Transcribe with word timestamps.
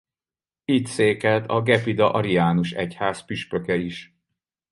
Itt 0.65 0.85
székelt 0.85 1.47
a 1.49 1.61
gepida 1.61 2.11
ariánus 2.11 2.71
egyház 2.71 3.25
püspöke 3.25 3.75
is. 3.75 4.15